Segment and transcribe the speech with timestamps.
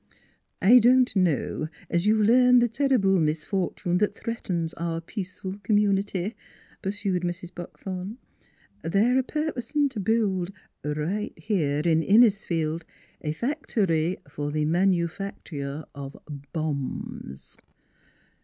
[0.63, 6.33] I don't know as you've learned the terrible misfortune that threatens our peaceful com munity,"
[6.81, 7.53] pursued Mrs.
[7.53, 8.17] Buckthorn:
[8.81, 10.51] "they're a purposing to build
[10.83, 12.83] right here in Innisfield
[13.21, 17.57] a factory for the man u facture of B O M B S